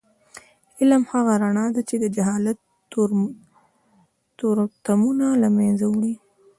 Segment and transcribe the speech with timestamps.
[0.79, 2.57] علم هغه رڼا ده چې د جهالت
[4.41, 6.13] تورتمونه له منځه وړي.